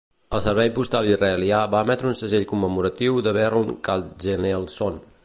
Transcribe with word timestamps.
El 0.35 0.39
servei 0.43 0.71
postal 0.77 1.09
israelià 1.09 1.59
va 1.75 1.83
emetre 1.87 2.09
un 2.13 2.17
segell 2.23 2.47
commemoratiu 2.53 3.21
de 3.29 3.35
Berl 3.41 3.71
Katzenelson. 3.89 5.03